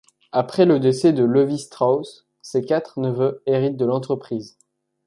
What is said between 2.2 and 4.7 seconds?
ses quatre neveux héritent de l'entreprise.